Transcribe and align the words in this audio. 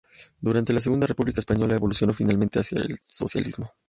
Durante 0.39 0.73
la 0.73 0.79
Segunda 0.79 1.05
República 1.05 1.41
Española 1.41 1.75
evolucionó 1.75 2.11
finalmente 2.11 2.57
hacia 2.57 2.81
el 2.81 2.97
socialismo. 2.99 3.71